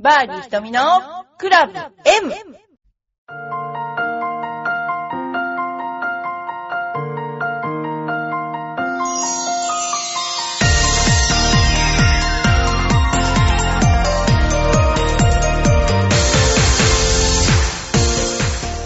[0.00, 0.80] バーディー瞳の
[1.38, 1.90] クラブ M!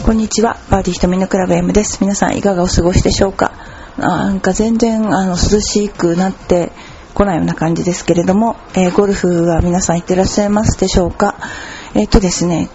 [0.07, 1.99] こんにちは、バーディー瞳のクラブ M です。
[2.01, 3.53] 皆さんいかがお過ごしでしょうか？
[3.99, 6.73] なんか全然あの涼しくなって
[7.15, 11.37] こないような感じですけれども、えーゴルフは皆さん行ってらっしゃいますでしょうか？
[11.95, 12.69] えっ、とですね、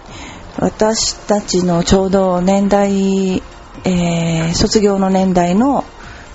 [0.58, 3.42] 私たちのちょうど年代、
[3.84, 5.84] えー卒業の年代の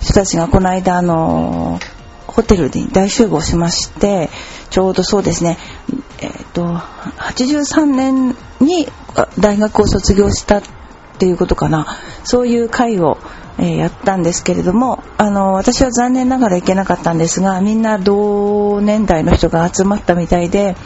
[0.00, 1.78] 人たちがこの間あの
[2.26, 4.28] ホテルに大集合しまして
[4.70, 5.56] ちょうどそうですね
[6.20, 8.86] えっ、と83年に
[9.38, 10.62] 大学を卒業したっ
[11.16, 11.86] ていうことかな。
[12.24, 13.18] そういう会を、
[13.58, 20.76] えやったんですけれどもあの私は残念ながら行けなかったんですがみんな同年代の人が集まったみたいで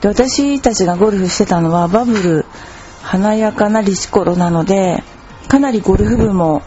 [0.00, 2.44] で私たちがゴルフしてたのはバブル
[3.02, 5.02] 華やかなリシコロなので
[5.48, 6.62] かなりゴルフ部も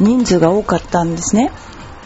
[0.00, 1.52] 人数が多かったんですね。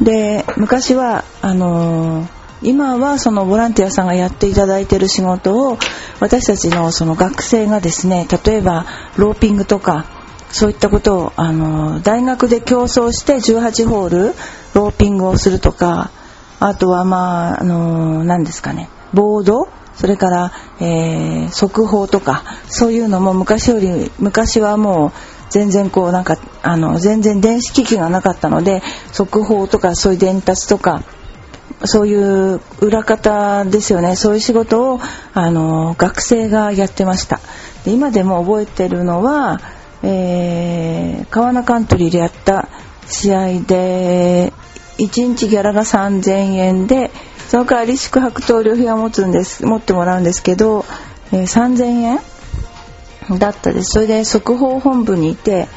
[0.01, 5.79] で昔はあのー今はそのボランティアさんがやっていただいている仕事を
[6.21, 8.85] 私たちのその学生がですね例えば
[9.17, 10.05] ローピングとか
[10.53, 14.35] そういったことをあの大学で競争して18ホール
[14.75, 16.11] ローピングをするとか
[16.59, 25.13] あとはまああの何ですかねボードそれから、えー速報とかそういうのも昔より昔はもう
[25.51, 31.03] 全然こうなんかあの全然電子機器がなかったので速報とかそういう伝達とか
[31.85, 34.17] そういう裏方ですよね。
[34.17, 35.01] そういう仕事を
[35.33, 37.41] あの学生がやってました。
[37.85, 39.61] で今でも覚えてるのは、
[40.03, 42.69] えー、川名カントリーでやった
[43.07, 44.53] 試合で
[44.99, 47.11] 1日ギャラが3000円で
[47.49, 50.85] その代わり宿泊と旅費は持つんです持ってもらうんですけど、
[51.33, 52.21] えー3000円
[53.39, 53.93] だったです。
[53.93, 55.69] それで速報本部にいて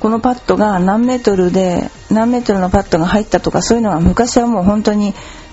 [0.00, 5.12] このパッドが何メートルで何メートルのパッドが入ったとかそういうのが昔はもう本当に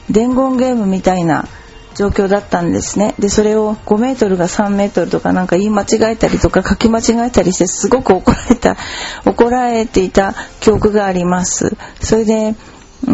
[0.09, 1.47] 伝言ゲームみたいな
[1.95, 3.15] 状況だったんですね。
[3.19, 8.77] でそれを5メートルが3メートルとかなんか言い間違えたりとか書き間違えたりしてすごく怒られた
[9.25, 11.75] 怒られていた記憶があります。
[12.01, 12.55] それで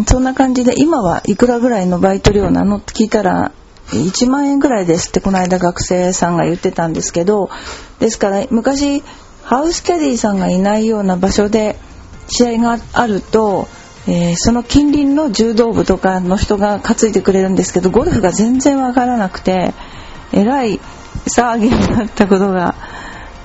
[0.08, 3.52] そんな感じで今はいくらぐらいのバイト料なのって聞いたら
[3.90, 7.50] 1万円ぐらいですってこの間学生さんが言ってたんですけど
[8.00, 9.04] ですから昔
[9.44, 11.78] ハウスキャディーさんがいないような場所で
[12.32, 13.68] 試合があると、
[14.08, 19.74] えーその近隣の柔道部とかの人が担いでくれるんですけどゴルフが全然わからなくて
[20.34, 20.80] えらい
[21.28, 22.76] 騒ぎになったことが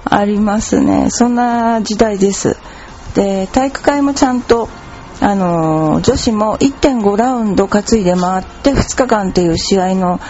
[0.04, 1.10] ありますね。
[1.10, 2.56] そんな時代です。
[3.14, 4.68] で体育会もちゃんと
[5.20, 10.20] あのー女子も1.5ラウンド担いで回って2日間っていう試合の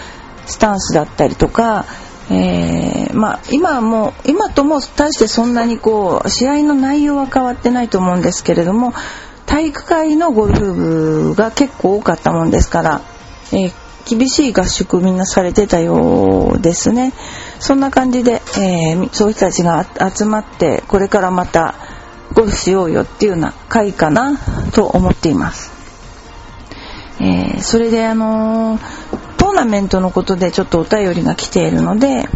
[0.45, 1.85] スタンスだったりとか、
[2.31, 8.93] えーまあ、今も今とも大してそんなにこう試合の内容は変わってないと思うんですけれども
[9.47, 13.01] 体育会のゴルフ部が結構多かったもんですから、
[13.51, 17.11] えー厳しい合宿みんなされてたようですね
[17.59, 19.85] そんな感じで、えーそういう人たちが
[20.15, 21.75] 集まってこれからまた
[22.33, 24.37] ゴルフしようよっていうような会かな
[24.71, 25.73] と思っています。
[27.19, 32.27] えーそれであのートーナメントのことでちょっとお便りが来ているので、えー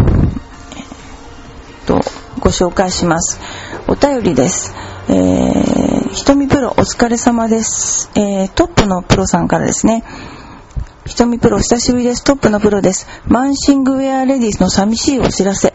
[1.87, 2.01] と
[2.39, 3.39] ご紹介します。
[3.87, 4.73] お便りです。
[5.09, 8.11] えー、ひとみプロお疲れ様です。
[8.15, 10.03] えートップのプロさんからですね。
[11.05, 12.23] ひとみプロ久しぶりです。
[12.23, 13.07] トップのプロです。
[13.25, 15.73] マンシングウェアレディスの寂しいお知らせ。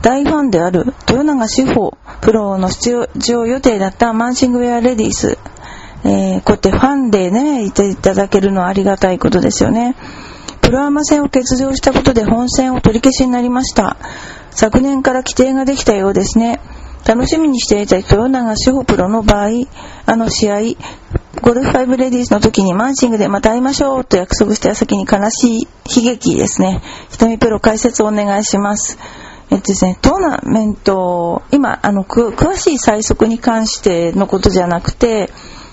[0.00, 5.38] 大ファンである豊永志帆プロの出場予定だったマンシングウェアレディス。
[6.04, 9.96] えーこうやってファンでね、いていただけるのはありがたいことですよね。
[10.62, 13.96] プロアマ戦を欠場したことで本戦を取り消しになりました。
[14.52, 16.60] 昨年から規定ができたようですね。
[17.06, 19.66] 楽しみにしていた豊永志保プロの場合、
[20.06, 20.60] あの試合、
[21.40, 26.82] ゴルフ5レディースの時にマンシングでまた会いましょうと約束した先に悲しい悲劇ですね。
[27.10, 28.98] ひとみプロ解説をお願いします。
[29.50, 35.30] えっとですね、トーナメント、今、あの、詳しい最速に関してのことじゃなくて、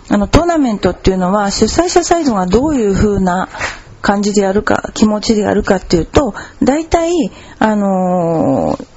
[0.09, 3.50] あの、トーナメントっていうのは主催者サイドがどういう風な
[4.01, 6.33] 感じでやるか、気持ちでやるかっていうと、
[6.63, 7.11] 大体、
[7.59, 8.94] あのー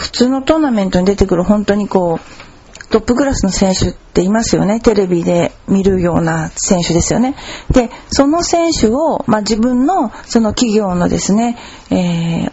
[0.00, 4.80] 普通のトーナメントに出てくる本当にこう、トップクラスの選手っていますよね。
[4.80, 7.36] テレビで見るような選手ですよね。
[7.70, 11.56] で、その選手を、まあ、自分のその企業のですね、
[11.90, 12.52] えー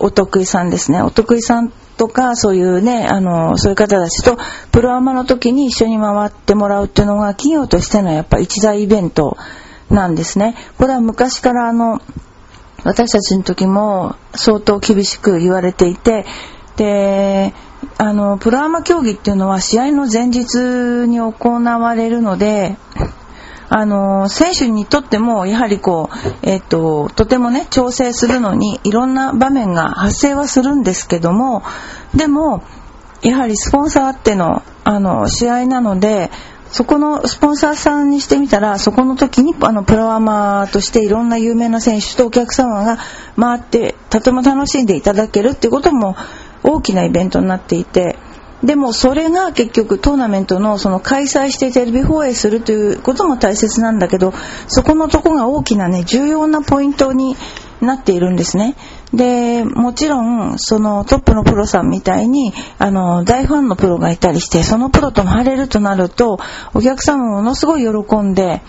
[0.00, 1.02] お得意さんですね。
[1.02, 4.38] お得意さんとか、そういうね、あの、そういう方たちと、
[4.70, 9.36] プロアマの時に一緒に回ってもらうっていうのが、企業としてのやっぱ一大イベント
[9.90, 10.54] なんですね。
[10.78, 12.00] これは昔からあの、
[12.84, 16.26] 私たちの時も相当厳しく言われていて
[16.78, 17.52] で
[17.98, 20.54] あのプロアマ競技っていうのは試合の前日
[21.08, 22.76] に行われるので
[23.68, 31.64] あの選手にとってもやはりこう、えっと、とてもね調整するのにいろんな場面が発生はするんですけども
[32.14, 32.62] でも
[33.20, 36.30] やはりスポンサーあってのあの試合なので
[36.70, 42.98] そこのスポンサーさんにしてみたらそこの時にあのプロアマとしていろんな有名な選手とお客様が
[43.36, 46.14] 回ってとても楽しんでいただけるっていうことも
[46.62, 48.18] 大きなイベントになっていて
[48.62, 54.32] でもそれが結局トーナメントのその開催してテレビ放映するということも大切なんだけど
[54.66, 57.36] そこのとこが大きなね重要なポイントに
[57.80, 58.74] なっているんですね。
[59.14, 66.40] でもちろんそのトップのプロさんみたいにあの大ファンのプロがいたりしてそのプロと回れるとなると
[66.74, 68.60] お客様もものすごい喜んで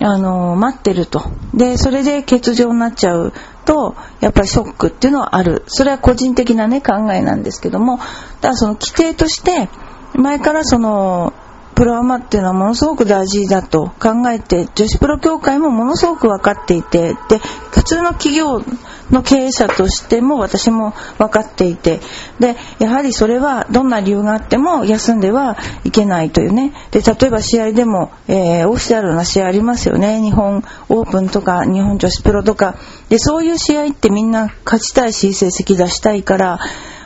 [0.00, 1.22] あの待ってると
[1.54, 3.32] でそれで欠場になっちゃう
[3.68, 5.62] とやっぱりショックっていうのはある。
[5.66, 7.98] それは個人的なね考えなんですけども。
[7.98, 9.68] だからその規定として
[10.14, 11.34] 前からその
[11.78, 17.38] プロアマっていうのはものすごく大事だと考えて女子プロ協会もものすごく分かっていてで
[17.70, 18.64] 普通の企業
[19.12, 22.00] の経営者としても私も分かっていて
[22.40, 26.72] でやはりそれはどんな理由があっても休んではいけないというね。
[26.90, 30.20] で例えば試合でも、えー、オフィシャルな試合ありますよね。
[30.20, 32.74] 日本オープンとか日本女子プロとか。
[33.08, 36.58] でそういう試合ってみんな勝ちたいし成績出したいから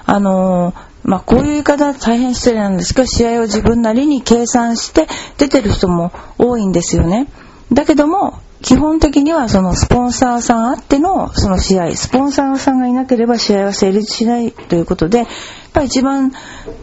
[0.06, 7.28] あのーまあ、こういう言い方は大変失礼なんですけど試合を自分なりに計算して出てる人も多いんですよね。
[7.72, 15.26] だけども基本的にはそのスポンサーさんあってのその試合スポンサーさんがいなければ試合は成立しないということでやっ
[15.72, 16.32] ぱり一番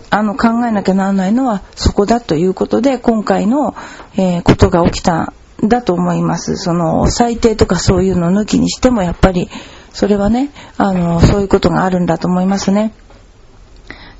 [0.09, 3.75] あの考えなきゃならないのはそこだということで今回の、
[4.17, 5.33] えー、ことが起きた
[5.63, 9.49] んだと思いますその最低とかそういうの抜きにしてもやっぱり
[9.93, 12.93] それはねあのそういうことがあるんだと思いますね。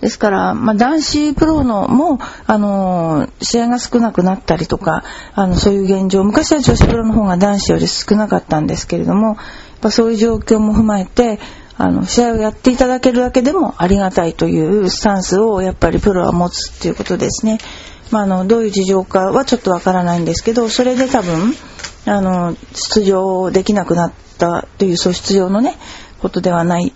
[0.01, 5.03] ですから、まあ、男子プロのも、あの、試合が少なくなったりとか、
[5.33, 9.37] あの、そういう現状、昔は女子プロの方が男子より少なかったんですけれども、
[9.81, 11.39] やそういう状況も踏まえて、
[11.77, 17.57] あの、試合をやっていただけるだけでもありがたいというスタンスをやっぱりプロは持つっていうことですね。
[18.11, 21.53] まあ、あの、どういう事情かはちょっとわからないんですけど、それで多分、
[22.05, 25.77] あの、出場できなくなったという、そう出場のね、
[26.21, 26.93] ことではない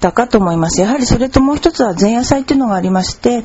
[0.00, 0.80] たかと思います。
[0.80, 3.44] やはりそれともう一つは前夜祭っていうのがありまして、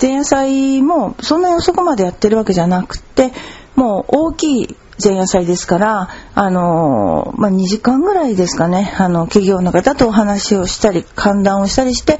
[0.00, 3.32] 前夜祭もそんなに遅くまでやってるわけじゃなくて、
[3.74, 12.18] もう大きい前夜祭ですから、あのまあ、2時間ぐらいですかね、あの、企業の方とお話をしたり、歓談をしたりして、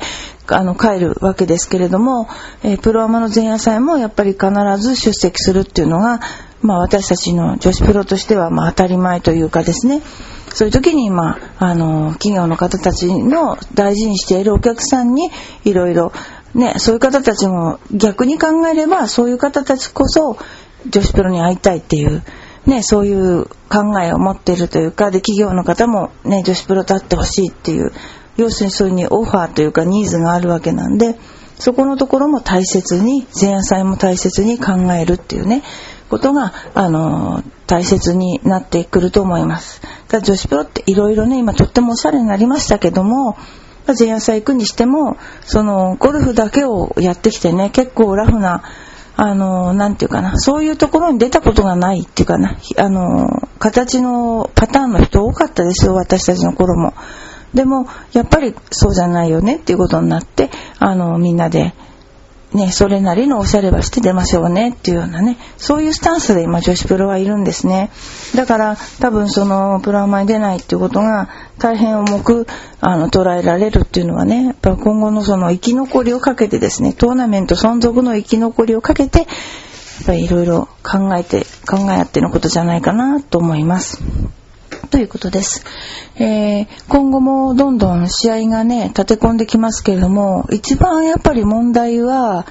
[0.48, 2.28] あの、帰るわけですけれども、
[2.62, 6.20] えー、プロアマの前夜祭もやっぱり必ず出席するっていうのが、
[6.66, 10.02] まあ、私たちの女子プロとしては、まあ、当たり前というかですね、
[10.52, 15.30] そういう時に、まあ、あの、企業の方たちの大事にしているお客さんに
[15.64, 16.12] いろいろ、
[16.54, 20.38] ね、そういう方たちも逆に考えれば、そういう方たちこそ
[20.88, 22.22] 女子プロに会いたいっていう、
[22.66, 27.92] ね、そういう考えを持っているというか、で、企業の方もね、女子プロと会ってほしいっていう、
[28.36, 31.16] 要するにそういうにオファーというかニーズがあるわけなんで、
[31.58, 35.62] そこのところも大切に、前夜祭も大切に考えるっていうね、
[36.08, 39.80] ことが、あの、大切になってくると思います。
[40.08, 43.36] だ女子プロっていろいろね、今とってもおしゃれになりましたけども、
[43.98, 48.62] 前夜祭行くにしても、その、ゴルフだけをやってきてね、結構ラフな、
[49.16, 56.94] あの、なんていうかな、そういうところに出たことがないっていうかな、あの、形のパターンの人多かったですよ、私たちの頃も。
[57.54, 61.74] でも、やっぱりそうじゃないよねっていうことになって、あの、みんなで、
[62.56, 67.90] ね、それなりのおしゃれはして出ましょうねっていうようなね、そういうスタンスで今女子プロはいるんですね。
[68.34, 72.46] だから多分そのプロアマに出ないっていうことが大変重く
[72.80, 79.28] あの捉えられるっていうのはね、やっぱ今後のその生き残りをかけてですね、トーナメント存続の生き残りをかけて、やっ
[80.06, 84.02] ぱりいろいろ考えて、考え合ってのことじゃないかなと思います。
[84.86, 85.64] ということです。
[86.16, 92.46] えー、今後もどんどん試合がね、立て込んできますけれども、一番やっぱり問題は、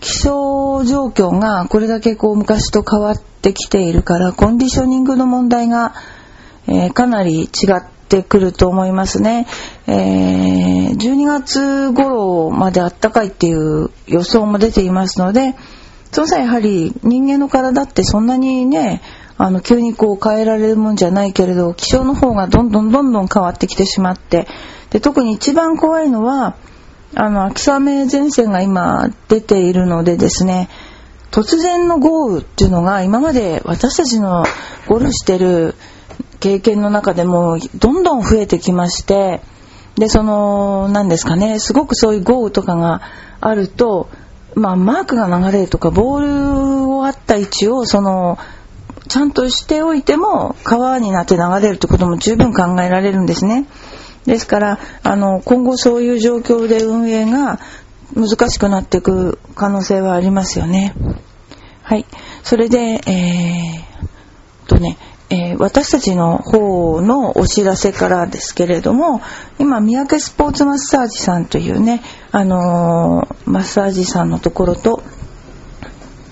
[0.00, 5.94] 気象状況がこれだけこう昔と変わってきているから、コンディショニングの問題が、
[6.66, 7.46] えー、かなり違
[7.78, 9.46] ってくると思いますね。
[9.86, 15.54] えー、12月頃まであったかいっていう予想も出ていますので、
[16.12, 19.02] その際やはり人間の体ってそんなにね、
[19.38, 24.46] あの急にこう変えられるもんじゃないけれど気象の方がどんどんどんどん変わってきてしまって
[24.90, 26.56] で特に一番怖いのは
[27.14, 30.68] あの秋雨前線が今出ているのでですね
[31.30, 34.44] 突然の豪雨っていうのが今まで私たちの
[34.86, 35.74] ゴルフしてる
[36.40, 39.42] 経験の中でもどんどん増えてきまして
[39.96, 43.02] でその何ですかねすごくそういう豪雨とかが
[43.40, 44.08] あると、
[44.54, 48.38] まあ、マークが流れるとかボールをあった位置をその
[49.08, 53.66] ちゃんとしておいても川になって流れるってことも十分考えられるんですね。
[54.24, 57.60] ですからあの今後そういう状況で運営が
[58.14, 60.94] 難しくなっていく可能性はありますよね。
[61.82, 62.04] はい。
[62.42, 64.98] それで、えー、とね、
[65.28, 69.20] えー、私たちの方のお知らせからですけれども、
[69.58, 75.02] 今、三宅スポーツマッサージさんというね、あのー、マッサージさんのところと、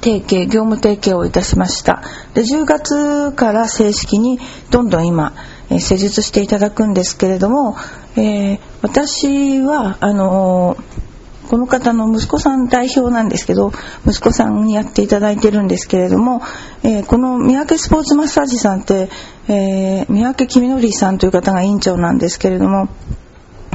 [0.04, 2.02] 提携、業務提携をいたしました。
[2.34, 4.38] で、10月から正式に
[4.70, 5.32] どんどん今、
[5.70, 7.74] えー、施術していただくんですけれども、
[8.16, 11.04] えー、私は、あのー
[11.48, 13.70] この方の息子さん代表なんですけど
[14.06, 16.40] 息子さんにやっていただいてるんですけれども、
[16.82, 19.10] えー、この三宅スポーツマッサージさんって、
[19.48, 22.88] えー、三宅公則さんという方が院長なんですけれども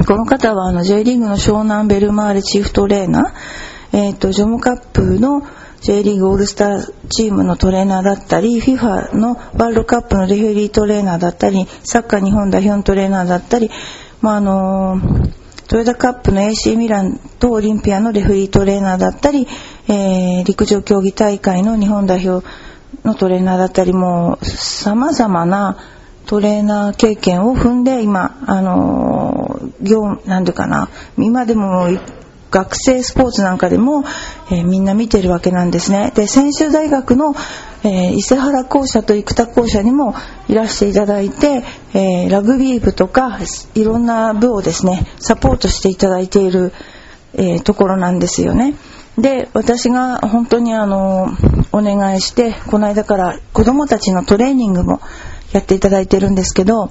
[0.04, 5.42] この方はあの J リーグの湘南ベルマーレチーフトレーナー、えーと、ジョムカップの
[5.80, 13.70] J リーグオールスターチームのトレーナーだったり FIFA のワールドカップのレフェリートレーナーだったりサッカー日本代表のトレーナーだったり、
[14.20, 15.00] まああの
[15.68, 19.46] トヨタカップの AC ミランとオリンピアのレフェリートレーナーだったり、
[19.88, 22.46] えー、陸上競技大会の日本代表
[23.04, 25.78] のトレーナーだったりもう様々な
[26.26, 31.88] トレーナー経験を踏んで今、あのー、業、なんていうかな、今でも
[32.50, 34.04] 学生スポーツなんかでも、
[34.50, 36.12] えー、みんな見てるわけなんですね。
[36.14, 37.34] で、専修大学の、
[37.82, 40.14] えー、伊勢原校舎と生田校舎にも
[40.48, 41.62] いらしていただいて、
[41.94, 43.38] えー、ラグビー部とか
[43.74, 46.72] いろんな部をですね、サポートしていただいている、
[47.32, 48.74] え、ところなんですよね。
[49.16, 51.28] で、私が本当にあの、
[51.72, 55.00] お願いして、この間から子供たちのトレーニングも
[55.52, 56.90] やっていただいてるんですけど、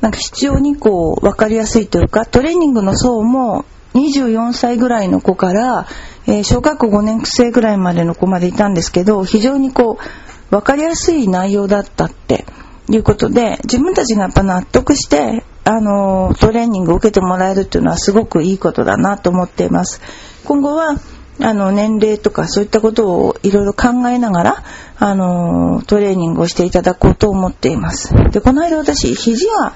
[0.00, 5.86] なんか必要にこう、分かりやすいというか、トレーニングの層も24歳ぐらいの子から、
[6.26, 12.44] えー、小学校5年生ぐらいまでの子までいたんですけど非常にこう分かりやすい内容だったって
[12.90, 20.00] いうことで自分たちがやっぱ納得してあのトレーニングを受けてもらえるっていうのはすごくいいことだなと思っています。
[20.44, 20.96] 今後は
[21.40, 24.64] あの年齢とかそういったことをいろいろ考えながら
[24.98, 28.12] あのトレーニングをしていただこうと思っています。
[28.30, 29.74] でこの間私肘が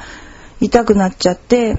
[0.60, 1.78] 痛くなっちゃって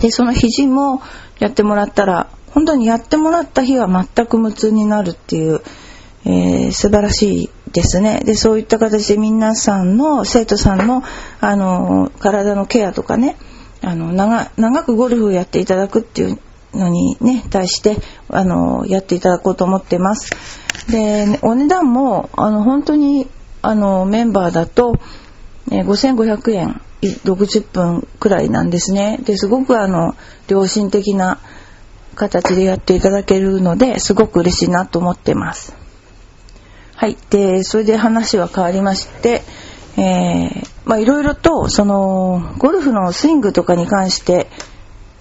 [0.00, 1.00] でその肘も
[1.38, 5.60] やってもらったら本当にやってもらった日は全く無痛になるっていう、
[6.24, 8.20] えー、素晴らしいですね。
[8.24, 11.02] で、そういった形で皆さんの、生徒さんの、
[11.40, 13.36] あの、体のケアとかね、
[13.82, 16.38] あの、長、長くゴルフをやっていただくっていう
[16.72, 17.96] のにね、対して、
[18.28, 20.30] あの、やっていただこうと思ってます。
[20.88, 23.26] で、お値段も、あの、本当に、
[23.62, 25.00] あの、メンバーだと、
[25.72, 29.18] えー、5500円60分くらいなんですね。
[29.24, 30.14] ですごくあの
[30.48, 31.38] 良心的な
[32.14, 35.74] 形でやっていただけるのですごく嬉しいなと思ってます。
[36.96, 37.16] はい。
[37.30, 39.42] で、それで話は変わりまして、
[39.96, 44.48] えー、まあいろいろとそのゴルフのスイングとかに関して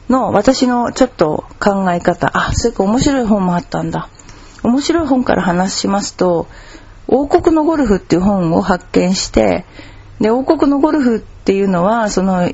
[0.09, 4.09] の私のちょっと考え方、あ、そういうか面白い本もあったんだ。
[4.63, 6.47] 面白い本から話しますと、
[7.07, 9.65] 王国のゴルフっていう本を発見して、
[10.23, 12.47] で、王国のゴルフっていうのは、その、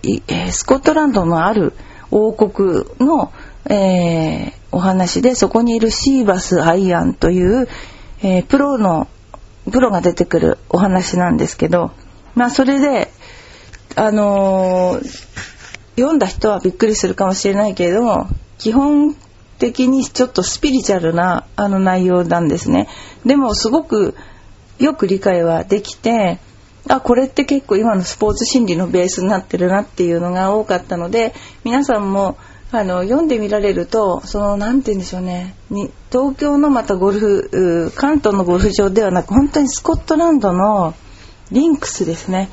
[0.50, 1.74] スコットランドのある
[2.10, 3.32] 王国の、
[3.70, 7.68] えー、お話で、そこにいるシーバス・アイアンという、
[8.24, 9.08] えー、プロの、
[9.72, 11.92] プロが出てくるお話なんですけど、
[12.34, 13.12] まあそれで、
[13.96, 15.00] あの
[15.96, 19.16] 読んだ人はびっくりするかもしれないけれども、基本
[19.60, 22.88] 的にちょっとスピリチュアルなあの内容なんですね。
[23.28, 24.16] でもすごく
[24.80, 26.40] よく理解はできて、
[26.88, 31.34] あこれって結構今のスポーツ心理のベースになってるなっていうのが多かったので
[31.64, 32.38] 皆さんも
[32.72, 40.94] あの読んでみられるとその何て言うんでしょうねに東京のまたゴルフ関東のゴルフ場ではなく本当にスコットランドの
[41.52, 42.50] リンクスですね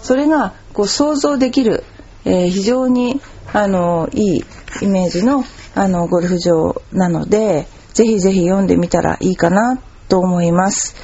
[0.00, 1.84] それがこう想像できる、
[2.24, 3.20] えー、非常に
[3.52, 4.44] あのいい
[4.82, 5.44] イメージの
[5.74, 10.96] あのゴルフ場なのでぜひぜひ読んでみたらいいかなと思います。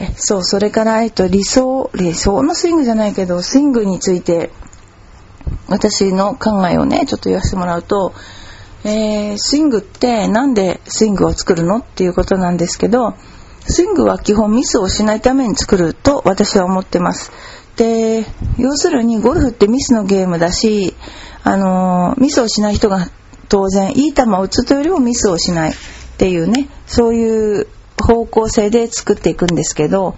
[0.00, 4.50] えそう、それから、えっと、理想、理想のスイングじゃないけど、スイングについて、
[5.66, 8.14] 私の考えをね、ちょっと言わせてもらうと、
[8.84, 13.14] えー、スイングってなんでスイングを作るのっていうことなんですけど、
[13.66, 17.32] スイングは基本ミスをしないために作ると私は思ってます。
[17.76, 18.24] で、
[18.56, 20.94] 要するにゴルフってミスのゲームだし、
[21.42, 23.08] あのー、ミスをしない人が
[23.48, 25.74] 当然いい球を打つというよりもミスをしないっ
[26.16, 27.66] ていうね、そういう
[28.08, 30.16] 方向性で作っていくんですけど、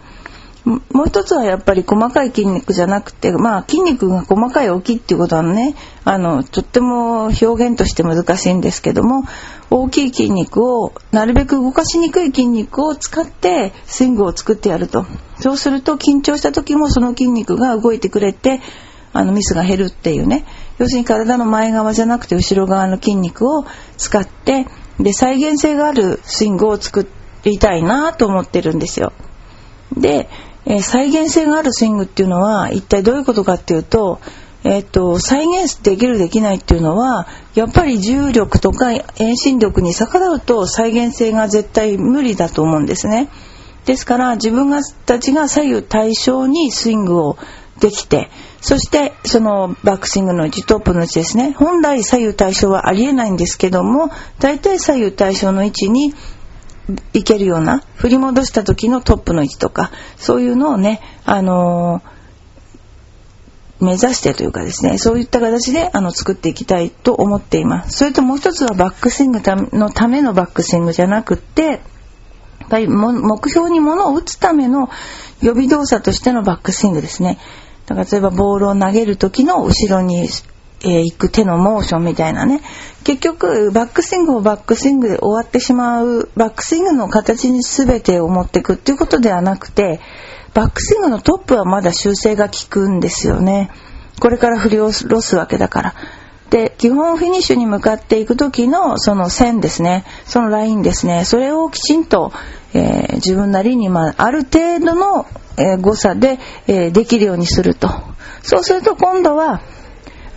[0.64, 9.24] もう一つはやっぱり細かい筋肉じゃなくて、まあ筋肉が細かい大きいっていうことはね、あの、とっても表現として難しいんですけども、
[9.70, 15.06] 大きい筋肉を、なるべく動かしにくい筋肉を使ってスイングを作ってやると。
[15.40, 18.60] そうすると緊張した時もその筋肉が動いてくれて、
[19.12, 20.44] あのミスが減るっていうね。
[20.78, 23.64] 要するに体の前側じゃなくて後ろ側の筋肉を
[23.96, 24.66] 使って、
[25.00, 29.12] で、再現性があるスイングを作ってりたいなと思ってるんですよ。
[29.96, 30.28] で、
[30.66, 34.20] えー、再現性があるスイングっていうのは一体どういうことかっていうと、
[34.62, 43.30] えっ、と、再現できるできないっていうのは、やっぱり重力とか遠心力に逆らうと再現性が絶対無理だと思うんですね。
[43.86, 47.38] ですから自分がたちが左右対称にスイングを
[47.80, 48.28] できて、
[48.60, 56.14] そしてそのバックスイングのうちトップのうちですね、本来左右対称はありえないんですけども、大体左右対称の位置に
[57.12, 67.98] いけるような振り戻した時のトップの位置とかそういうのをね、あのー、目指してというかですねそういった形であの作っていきたいと思っています。
[67.98, 69.40] それともう一つはバックスイング
[69.72, 71.78] のためのバックスイングじゃなくってやっ
[72.68, 74.90] ぱり目標に物を打つための
[75.40, 77.38] 予備動作としてのバックスイングですね。
[77.86, 80.28] だから例えばボールを投げる時の後ろに
[80.82, 82.60] えー、引く手のモーションみたいなね。
[83.04, 90.00] 結局バックスイングをバックスイングで終わってしまうバックスイングの形に全てを持っていくっていうことではなくて
[90.52, 93.70] バックスイングのトップはまだ修正が効くんですよね。
[94.20, 95.94] これから振り下ろすわけだから。
[96.50, 100.04] で基本フィニッシュに向かっていく時のその線ですね。
[100.24, 101.24] そのラインですね。
[101.24, 102.32] それをきちんと、
[102.74, 107.88] えー、自分なりに、まあ、ある程度の、えー、誤差で、えー、できるようにすると。
[108.42, 109.62] そうすると今度は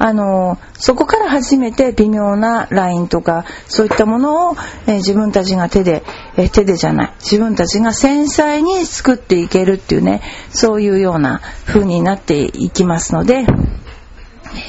[0.05, 4.55] あのそこから初めて微妙なラインとかそういったものを、
[4.85, 6.03] え、自分たちが手で、
[6.35, 7.13] え、手でじゃない。
[7.21, 13.45] 自分たちが繊細に作っていけるっていうねそういうような風になっていきますので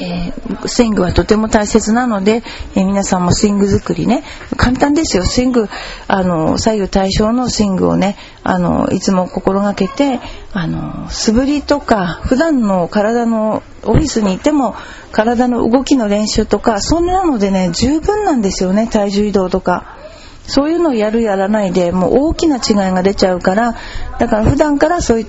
[0.00, 2.42] えー、スイングはとても大切なので、
[2.74, 4.24] えー、皆さんもスイング作りね
[4.56, 5.68] 簡単ですよスイング
[6.08, 10.20] あの左右対称のスイングをねあのいつも心がけて
[10.52, 14.74] あの素振りとか普段の体のオフィスにいても
[15.12, 20.03] 体の動きの練習とかそんなのでね十分なんですよね体重移動とか。
[20.46, 23.76] そういうのをやるやらないでもう大きな違いが出ちゃうから
[24.18, 25.26] だから普段からそういう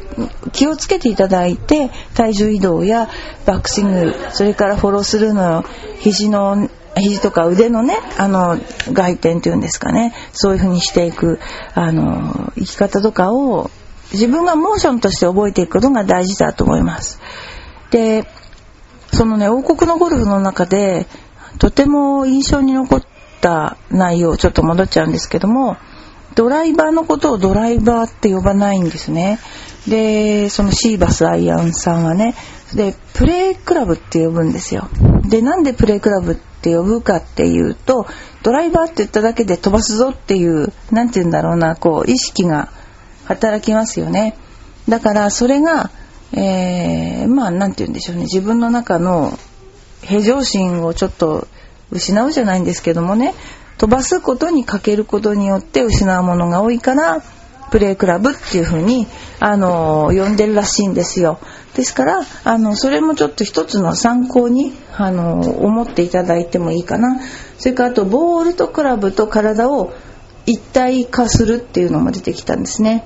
[0.51, 3.09] 気をつけていただいて体重移動や
[3.45, 5.63] バックスイングそれからフォロースルーの
[5.99, 8.57] 肘の肘とか腕のねあの
[8.91, 11.39] 外転というんですかねそういう風にしていく
[11.73, 13.69] あの生き方とかを
[14.11, 17.19] 自分がモーションとして覚えていくことが大事だと思います。
[17.91, 18.27] で
[19.13, 21.05] そのね王国のゴルフの中で
[21.57, 25.77] とても印象に残ったた内容ちょっと戻っちゃうんですけども
[26.35, 29.39] ドライバーのことをドライバーって呼ばないんですね。
[29.87, 32.35] でそのシーバスアイアンさんはね
[32.73, 34.89] でプレークラブって呼ぶんですよ。
[35.29, 38.05] でなんでプレークラブって呼ぶかっていうと
[38.43, 42.69] ドライバーって言っただけで飛ばすぞっていう何て言うんだろうなこう意識が
[43.25, 44.37] 働きますよね。
[44.89, 45.89] だからそれが、
[46.33, 48.23] えー、まあ何て言うんでしょうね。
[48.23, 49.37] 自分の中の
[50.01, 51.47] 平常心をちょっと
[51.91, 53.33] 失うじゃないんですけどもね。
[53.77, 57.21] 飛ばすことにかけることによって失うものが多いから
[57.71, 59.07] プレークラブっていう風に
[59.39, 61.39] あの呼んでるらしいんですよ。
[61.75, 67.19] ですからあのそれもちょっと一つの参考にあの思っていただいてもいいかな。
[67.57, 69.93] それからあとボールとクラブと体を
[70.45, 73.03] 一体化するっていうのも出てきたんですね。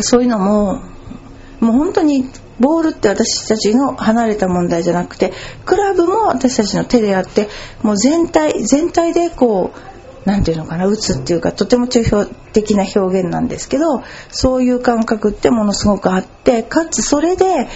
[0.00, 0.82] そういうのも
[1.62, 2.24] もう本当に
[2.58, 5.32] ボールって私たちの離れた問題じゃなくて
[5.64, 7.48] クラブも私たちの手であって
[7.82, 9.92] もう全体全体でこう
[10.24, 17.68] 何て言うのかな打つっていうかとても抽象的な表現なんですけどそういう感覚ってものすごくあってかつそれで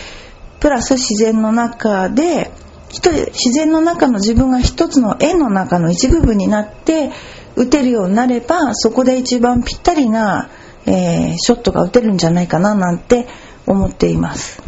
[0.61, 2.51] プラス自然の中で
[2.93, 7.11] 自然の中の自分が一つの円の中の一部分になって
[7.57, 10.51] 打てるようになればそこで一番ぴったりな、
[10.87, 13.27] えー、ショットが打てるんじゃないかななんて
[13.67, 14.63] 思っています。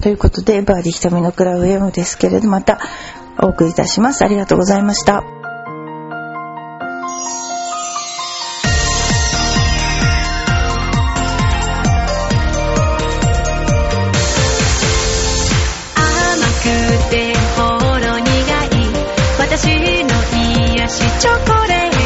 [0.00, 2.80] ということで、バーディー瞳のクラブ M ですけれど、また
[3.38, 4.24] お送りいたします。
[4.24, 5.22] ありがとうございました。
[19.38, 19.74] 私の
[20.76, 21.99] 癒しチョコレート